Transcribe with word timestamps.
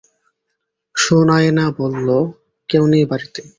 সুনায়না 0.95 1.65
বলল, 1.77 2.07
কেউ 2.69 2.83
নেই 2.87 3.05
বাড়িতে। 3.05 3.41